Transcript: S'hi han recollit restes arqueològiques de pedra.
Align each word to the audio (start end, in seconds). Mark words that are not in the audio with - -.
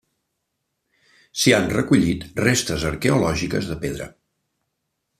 S'hi 1.41 1.53
han 1.57 1.69
recollit 1.75 2.25
restes 2.47 2.89
arqueològiques 2.95 3.71
de 3.73 3.79
pedra. 3.87 4.13